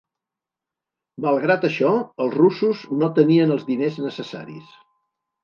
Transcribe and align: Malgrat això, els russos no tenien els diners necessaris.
Malgrat 1.25 1.67
això, 1.69 1.91
els 2.25 2.39
russos 2.39 2.81
no 3.03 3.11
tenien 3.21 3.55
els 3.59 3.69
diners 3.69 4.01
necessaris. 4.09 4.75